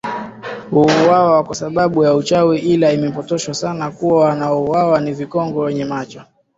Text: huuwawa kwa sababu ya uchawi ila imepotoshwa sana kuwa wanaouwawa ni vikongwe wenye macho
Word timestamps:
huuwawa 0.71 1.43
kwa 1.43 1.55
sababu 1.55 2.03
ya 2.03 2.13
uchawi 2.15 2.59
ila 2.59 2.91
imepotoshwa 2.91 3.53
sana 3.53 3.91
kuwa 3.91 4.25
wanaouwawa 4.25 5.01
ni 5.01 5.13
vikongwe 5.13 5.65
wenye 5.65 5.85
macho 5.85 6.23